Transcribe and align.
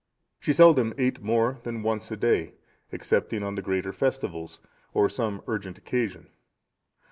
She 0.39 0.51
seldom 0.51 0.95
ate 0.97 1.21
more 1.21 1.59
than 1.61 1.83
once 1.83 2.09
a 2.09 2.17
day, 2.17 2.53
excepting 2.91 3.43
on 3.43 3.53
the 3.53 3.61
greater 3.61 3.93
festivals, 3.93 4.59
or 4.95 5.09
some 5.09 5.43
urgent 5.47 5.77
occasion. 5.77 6.29